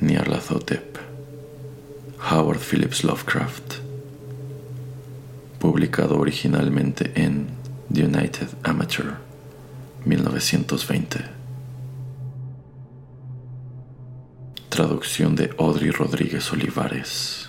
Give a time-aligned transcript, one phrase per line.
[0.00, 0.98] Nyarlathotep,
[2.30, 3.76] Howard Phillips Lovecraft,
[5.58, 7.48] publicado originalmente en
[7.90, 9.14] The United Amateur,
[10.04, 11.24] 1920.
[14.68, 17.48] Traducción de Audrey Rodríguez Olivares.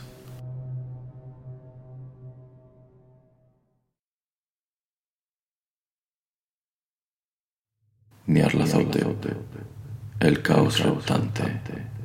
[8.26, 9.36] Nyarlathotep,
[10.22, 11.97] el caos reptante.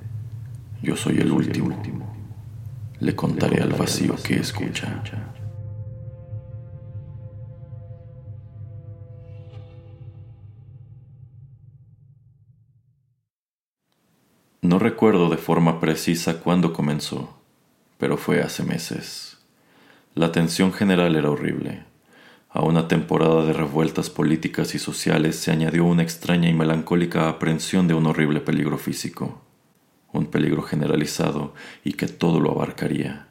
[0.83, 1.81] Yo soy el último.
[2.99, 5.03] Le contaré al vacío que escucha.
[14.61, 17.39] No recuerdo de forma precisa cuándo comenzó,
[17.99, 19.39] pero fue hace meses.
[20.15, 21.85] La tensión general era horrible.
[22.51, 27.87] A una temporada de revueltas políticas y sociales se añadió una extraña y melancólica aprensión
[27.87, 29.43] de un horrible peligro físico,
[30.13, 33.29] un peligro generalizado y que todo lo abarcaría,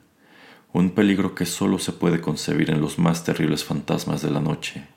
[0.74, 4.88] un peligro que solo se puede concebir en los más terribles fantasmas de la noche.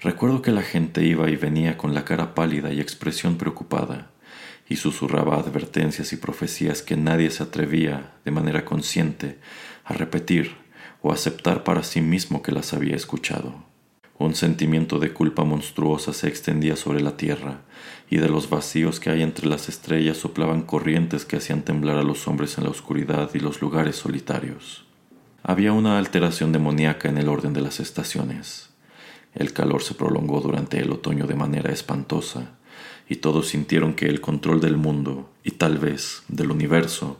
[0.00, 4.10] Recuerdo que la gente iba y venía con la cara pálida y expresión preocupada,
[4.68, 9.38] y susurraba advertencias y profecías que nadie se atrevía, de manera consciente,
[9.84, 10.56] a repetir
[11.02, 13.71] o aceptar para sí mismo que las había escuchado.
[14.18, 17.62] Un sentimiento de culpa monstruosa se extendía sobre la tierra,
[18.08, 22.02] y de los vacíos que hay entre las estrellas soplaban corrientes que hacían temblar a
[22.02, 24.84] los hombres en la oscuridad y los lugares solitarios.
[25.42, 28.70] Había una alteración demoníaca en el orden de las estaciones.
[29.34, 32.58] El calor se prolongó durante el otoño de manera espantosa,
[33.08, 37.18] y todos sintieron que el control del mundo, y tal vez del universo,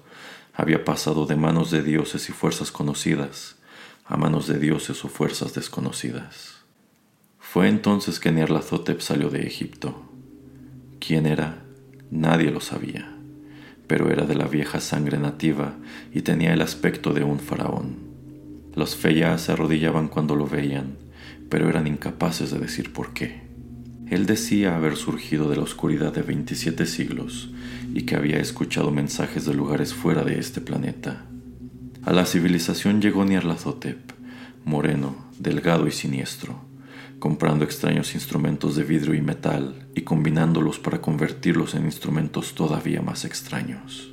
[0.55, 3.57] había pasado de manos de dioses y fuerzas conocidas
[4.05, 6.62] a manos de dioses o fuerzas desconocidas.
[7.53, 10.11] Fue entonces que Nyarlathotep salió de Egipto.
[11.07, 11.63] ¿Quién era?
[12.11, 13.15] Nadie lo sabía,
[13.87, 15.75] pero era de la vieja sangre nativa
[16.15, 17.97] y tenía el aspecto de un faraón.
[18.75, 20.97] Los feyas se arrodillaban cuando lo veían,
[21.51, 23.43] pero eran incapaces de decir por qué.
[24.09, 27.51] Él decía haber surgido de la oscuridad de 27 siglos
[27.93, 31.27] y que había escuchado mensajes de lugares fuera de este planeta.
[32.03, 34.13] A la civilización llegó Nyarlathotep,
[34.65, 36.72] moreno, delgado y siniestro,
[37.23, 43.25] comprando extraños instrumentos de vidrio y metal y combinándolos para convertirlos en instrumentos todavía más
[43.25, 44.13] extraños.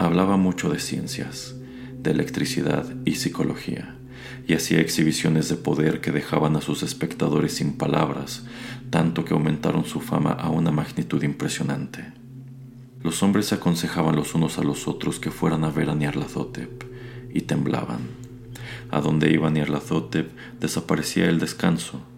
[0.00, 1.54] Hablaba mucho de ciencias,
[2.02, 3.94] de electricidad y psicología
[4.48, 8.44] y hacía exhibiciones de poder que dejaban a sus espectadores sin palabras,
[8.90, 12.04] tanto que aumentaron su fama a una magnitud impresionante.
[13.00, 16.82] Los hombres se aconsejaban los unos a los otros que fueran a ver a Nyarlathotep,
[17.32, 18.00] y temblaban.
[18.90, 22.09] A donde iba Nyarlathotep desaparecía el descanso,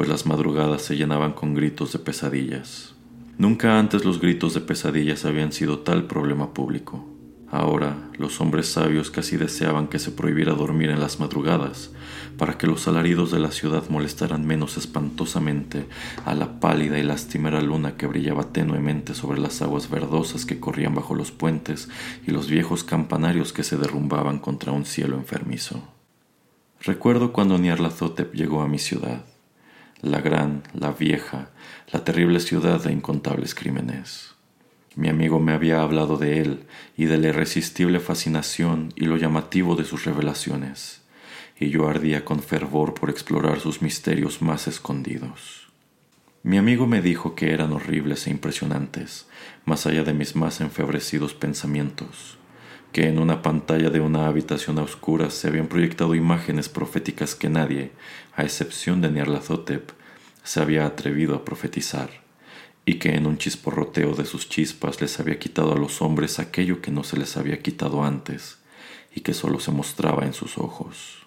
[0.00, 2.94] pues las madrugadas se llenaban con gritos de pesadillas.
[3.36, 7.06] Nunca antes los gritos de pesadillas habían sido tal problema público.
[7.50, 11.90] Ahora los hombres sabios casi deseaban que se prohibiera dormir en las madrugadas,
[12.38, 15.84] para que los alaridos de la ciudad molestaran menos espantosamente
[16.24, 20.94] a la pálida y lastimera luna que brillaba tenuemente sobre las aguas verdosas que corrían
[20.94, 21.90] bajo los puentes
[22.26, 25.82] y los viejos campanarios que se derrumbaban contra un cielo enfermizo.
[26.80, 29.26] Recuerdo cuando Nyarlathotep llegó a mi ciudad,
[30.02, 31.50] la gran, la vieja,
[31.92, 34.34] la terrible ciudad de incontables crímenes.
[34.96, 36.64] Mi amigo me había hablado de él
[36.96, 41.02] y de la irresistible fascinación y lo llamativo de sus revelaciones,
[41.58, 45.68] y yo ardía con fervor por explorar sus misterios más escondidos.
[46.42, 49.28] Mi amigo me dijo que eran horribles e impresionantes,
[49.66, 52.38] más allá de mis más enfebrecidos pensamientos,
[52.92, 57.50] que en una pantalla de una habitación a oscuras se habían proyectado imágenes proféticas que
[57.50, 57.92] nadie,
[58.34, 59.92] a excepción de Nyarlathotep,
[60.42, 62.10] se había atrevido a profetizar
[62.84, 66.80] y que en un chisporroteo de sus chispas les había quitado a los hombres aquello
[66.80, 68.58] que no se les había quitado antes
[69.14, 71.26] y que solo se mostraba en sus ojos.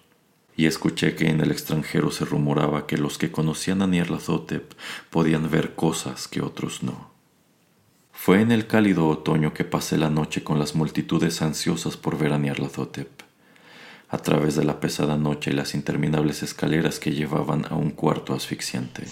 [0.56, 4.72] Y escuché que en el extranjero se rumoraba que los que conocían a Nyarlathotep
[5.10, 7.10] podían ver cosas que otros no.
[8.12, 12.32] Fue en el cálido otoño que pasé la noche con las multitudes ansiosas por ver
[12.32, 13.23] a Nyarlathotep.
[14.14, 18.32] A través de la pesada noche y las interminables escaleras que llevaban a un cuarto
[18.32, 19.02] asfixiante.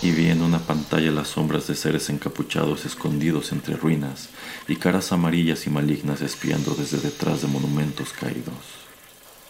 [0.00, 4.30] Y vi en una pantalla las sombras de seres encapuchados escondidos entre ruinas
[4.68, 8.56] y caras amarillas y malignas espiando desde detrás de monumentos caídos.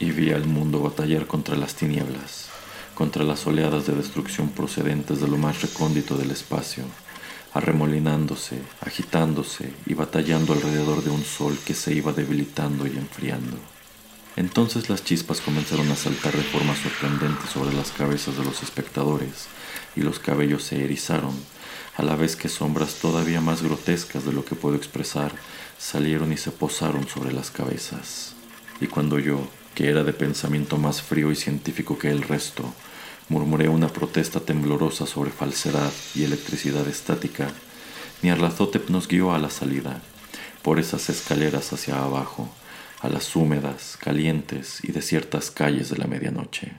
[0.00, 2.48] Y vi al mundo batallar contra las tinieblas,
[2.96, 6.82] contra las oleadas de destrucción procedentes de lo más recóndito del espacio,
[7.54, 13.71] arremolinándose, agitándose y batallando alrededor de un sol que se iba debilitando y enfriando.
[14.36, 19.46] Entonces las chispas comenzaron a saltar de forma sorprendente sobre las cabezas de los espectadores
[19.94, 21.34] y los cabellos se erizaron,
[21.96, 25.32] a la vez que sombras todavía más grotescas de lo que puedo expresar
[25.78, 28.34] salieron y se posaron sobre las cabezas.
[28.80, 32.72] Y cuando yo, que era de pensamiento más frío y científico que el resto,
[33.28, 37.48] murmuré una protesta temblorosa sobre falsedad y electricidad estática,
[38.22, 40.00] Nyarlathotep nos guió a la salida,
[40.62, 42.48] por esas escaleras hacia abajo,
[43.02, 46.74] a las húmedas, calientes y desiertas calles de la medianoche.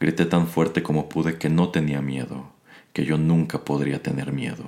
[0.00, 2.54] Grité tan fuerte como pude que no tenía miedo,
[2.94, 4.64] que yo nunca podría tener miedo,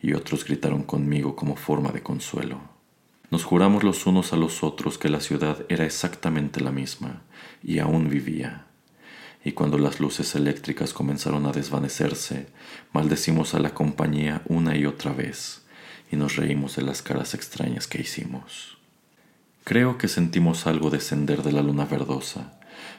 [0.00, 2.58] y otros gritaron conmigo como forma de consuelo.
[3.30, 7.20] Nos juramos los unos a los otros que la ciudad era exactamente la misma,
[7.62, 8.64] y aún vivía.
[9.44, 12.46] Y cuando las luces eléctricas comenzaron a desvanecerse,
[12.94, 15.66] maldecimos a la compañía una y otra vez,
[16.10, 18.73] y nos reímos de las caras extrañas que hicimos.
[19.64, 22.52] Creo que sentimos algo descender de la luna verdosa,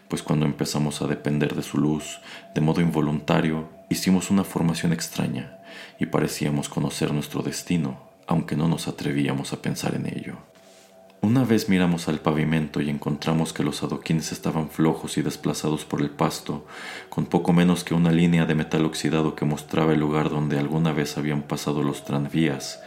[0.08, 2.20] pues cuando empezamos a depender de su luz,
[2.56, 5.60] de modo involuntario, hicimos una formación extraña
[6.00, 10.38] y parecíamos conocer nuestro destino, aunque no nos atrevíamos a pensar en ello.
[11.22, 16.02] Una vez miramos al pavimento y encontramos que los adoquines estaban flojos y desplazados por
[16.02, 16.66] el pasto,
[17.10, 20.94] con poco menos que una línea de metal oxidado que mostraba el lugar donde alguna
[20.94, 22.80] vez habían pasado los tranvías,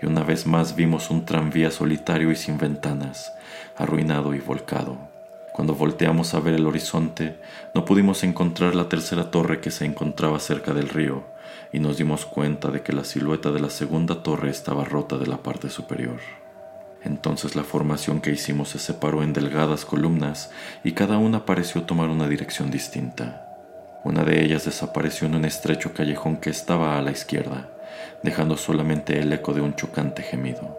[0.00, 3.32] y una vez más vimos un tranvía solitario y sin ventanas,
[3.76, 4.96] arruinado y volcado.
[5.52, 7.38] Cuando volteamos a ver el horizonte,
[7.74, 11.24] no pudimos encontrar la tercera torre que se encontraba cerca del río,
[11.72, 15.26] y nos dimos cuenta de que la silueta de la segunda torre estaba rota de
[15.26, 16.20] la parte superior.
[17.02, 20.50] Entonces la formación que hicimos se separó en delgadas columnas
[20.84, 23.46] y cada una pareció tomar una dirección distinta.
[24.04, 27.68] Una de ellas desapareció en un estrecho callejón que estaba a la izquierda,
[28.22, 30.78] dejando solamente el eco de un chocante gemido.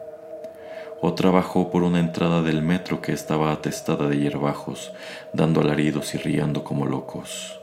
[1.02, 4.94] Otra bajó por una entrada del metro que estaba atestada de hierbajos,
[5.34, 7.60] dando alaridos y riendo como locos.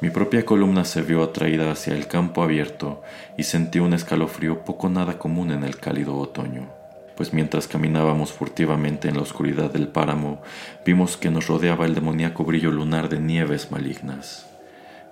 [0.00, 3.02] Mi propia columna se vio atraída hacia el campo abierto
[3.36, 6.68] y sentí un escalofrío poco nada común en el cálido otoño,
[7.16, 10.42] pues mientras caminábamos furtivamente en la oscuridad del páramo,
[10.84, 14.46] vimos que nos rodeaba el demoníaco brillo lunar de nieves malignas,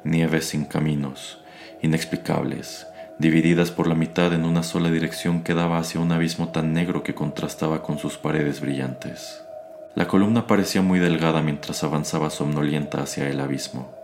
[0.04, 1.40] nieves sin caminos,
[1.80, 2.86] inexplicables,
[3.18, 7.02] divididas por la mitad en una sola dirección que daba hacia un abismo tan negro
[7.02, 9.44] que contrastaba con sus paredes brillantes.
[9.94, 13.94] La columna parecía muy delgada mientras avanzaba somnolienta hacia el abismo.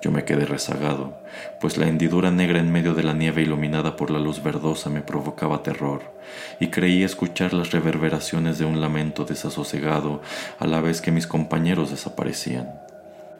[0.00, 1.18] Yo me quedé rezagado,
[1.60, 5.02] pues la hendidura negra en medio de la nieve iluminada por la luz verdosa me
[5.02, 6.16] provocaba terror,
[6.58, 10.22] y creí escuchar las reverberaciones de un lamento desasosegado
[10.58, 12.80] a la vez que mis compañeros desaparecían.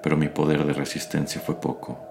[0.02, 2.09] Pero mi poder de resistencia fue poco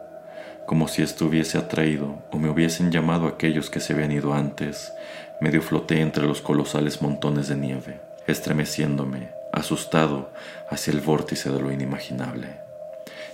[0.69, 4.94] como si estuviese atraído o me hubiesen llamado aquellos que se habían ido antes,
[5.42, 10.30] medio floté entre los colosales montones de nieve, estremeciéndome, asustado,
[10.69, 12.50] hacia el vórtice de lo inimaginable.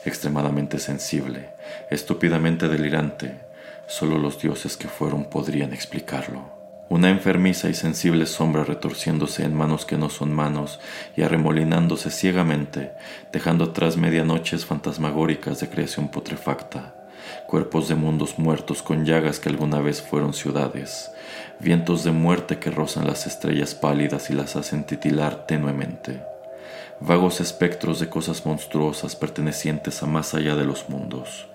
[0.05, 1.49] Extremadamente sensible,
[1.91, 3.41] estúpidamente delirante,
[3.85, 6.53] solo los dioses que fueron podrían explicarlo.
[6.87, 10.79] Una enfermiza y sensible sombra retorciéndose en manos que no son manos
[11.17, 12.93] y arremolinándose ciegamente,
[13.33, 16.94] dejando atrás medianoches fantasmagóricas de creación putrefacta,
[17.47, 21.11] cuerpos de mundos muertos con llagas que alguna vez fueron ciudades,
[21.59, 26.21] vientos de muerte que rozan las estrellas pálidas y las hacen titilar tenuemente,
[26.99, 31.47] vagos espectros de cosas monstruosas pertenecientes a más allá de los mundos,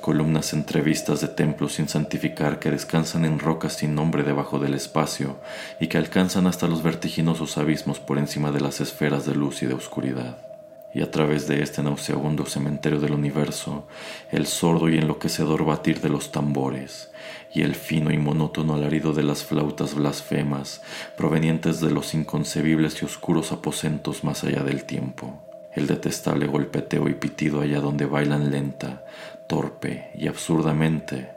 [0.00, 5.38] columnas entrevistas de templos sin santificar que descansan en rocas sin nombre debajo del espacio
[5.80, 9.66] y que alcanzan hasta los vertiginosos abismos por encima de las esferas de luz y
[9.66, 10.53] de oscuridad
[10.94, 13.88] y a través de este nauseabundo cementerio del universo,
[14.30, 17.10] el sordo y enloquecedor batir de los tambores,
[17.52, 20.82] y el fino y monótono alarido de las flautas blasfemas
[21.16, 25.42] provenientes de los inconcebibles y oscuros aposentos más allá del tiempo,
[25.74, 29.04] el detestable golpeteo y pitido allá donde bailan lenta,
[29.48, 31.30] torpe y absurdamente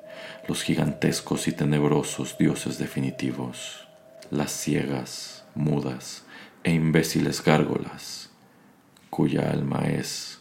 [0.47, 3.87] los gigantescos y tenebrosos dioses definitivos,
[4.29, 6.23] las ciegas, mudas
[6.63, 8.26] e imbéciles gárgolas
[9.09, 10.39] cuya alma es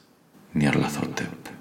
[0.55, 1.56] Nyarlathotep.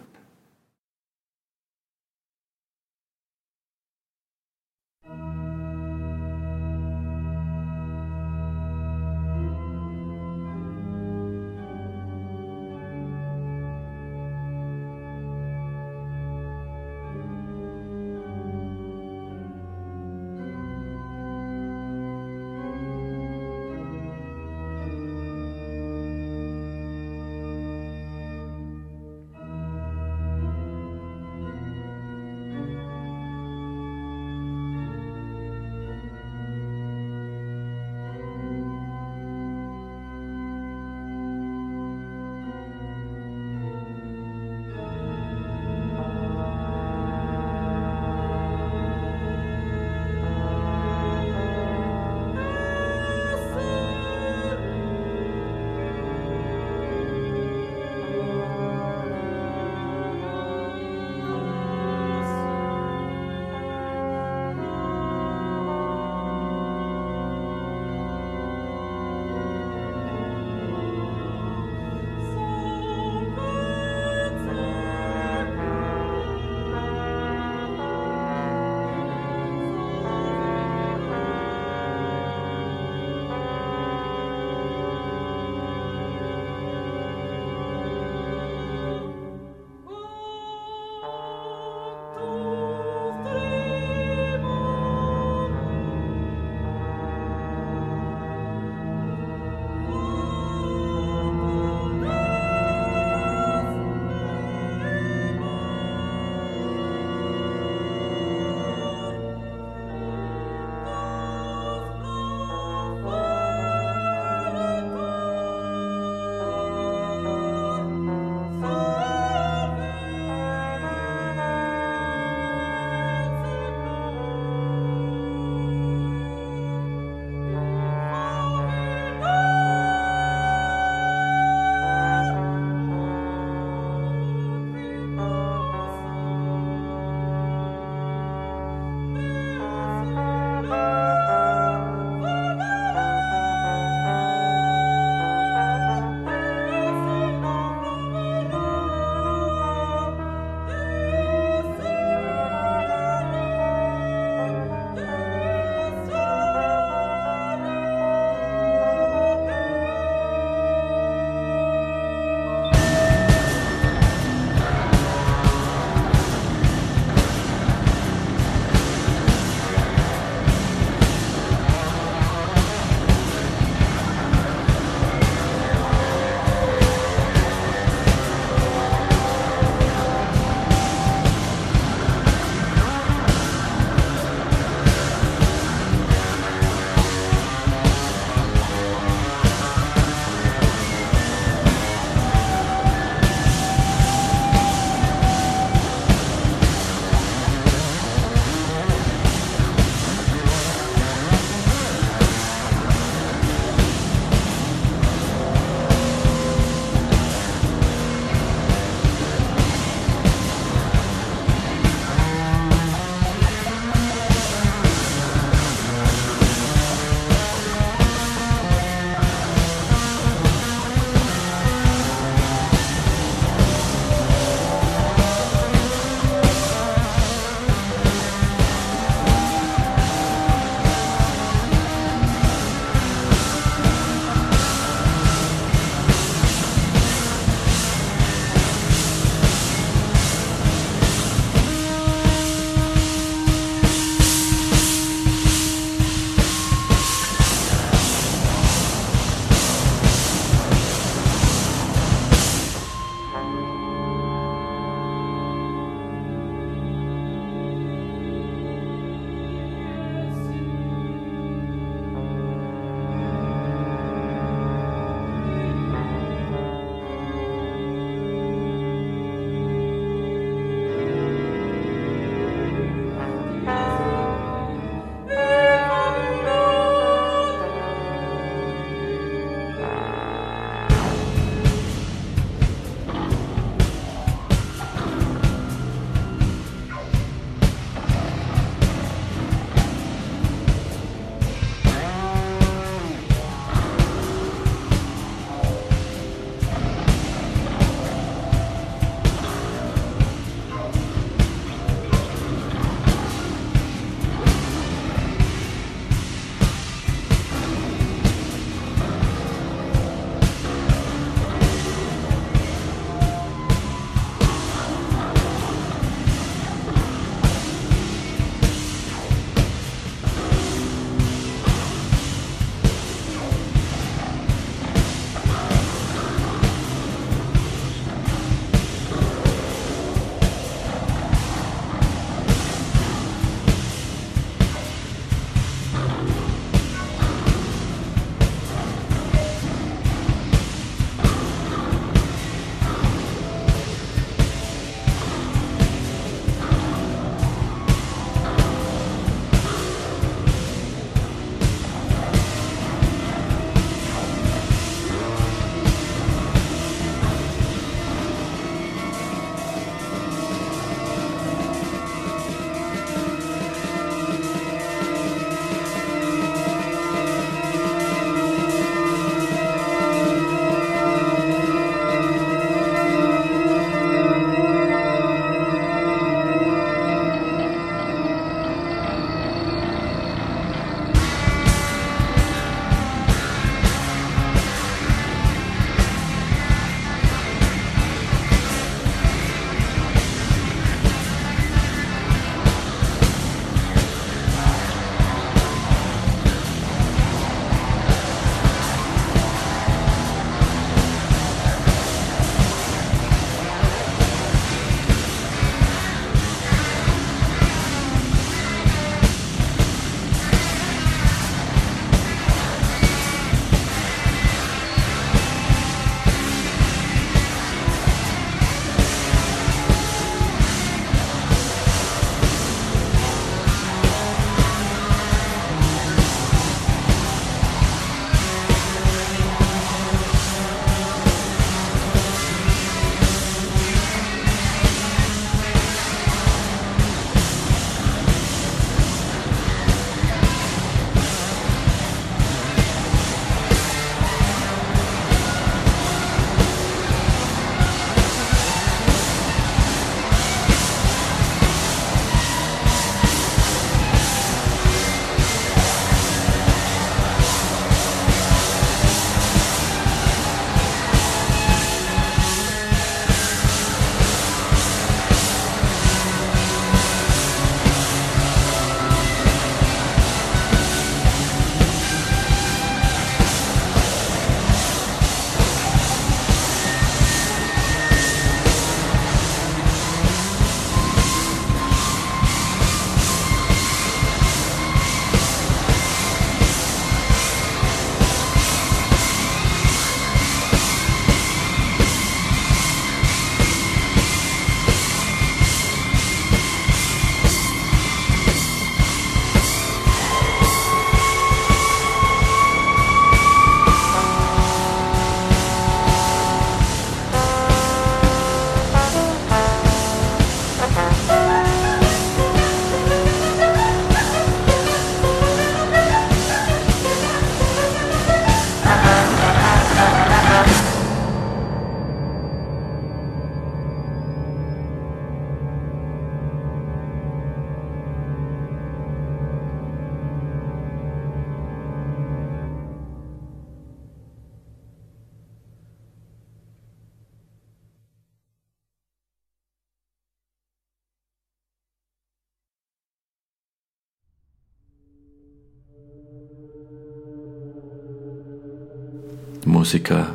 [549.85, 550.33] Música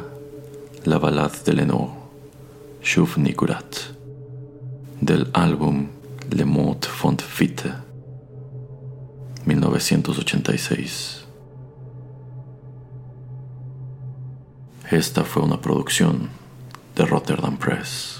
[0.85, 1.91] La Ballade de Lenore,
[2.85, 3.75] Shuv Nigurat,
[5.01, 5.89] del álbum
[6.31, 7.73] Le Mot Font Fitte,
[9.47, 11.25] 1986.
[14.89, 16.29] Esta fue una producción
[16.95, 18.20] de Rotterdam Press.